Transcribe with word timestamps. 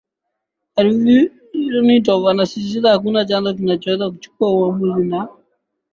Arutyunov 0.79 2.23
anasisitiza 2.31 2.89
Hakuna 2.93 3.25
chanzo 3.29 3.49
kinachoweza 3.53 4.09
kuchukua 4.11 4.53
uamuzi 4.53 5.03
na 5.05 5.27